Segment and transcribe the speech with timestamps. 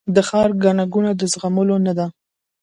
[0.15, 2.07] د ښار ګڼه ګوڼه د زغملو نه ده